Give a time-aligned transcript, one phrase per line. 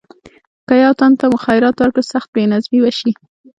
[0.67, 3.11] که یو تن ته مو خیرات ورکړ سخت بې نظمي به شي.